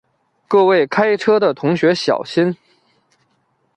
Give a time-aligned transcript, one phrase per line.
[0.47, 2.57] 各位开车的同学小心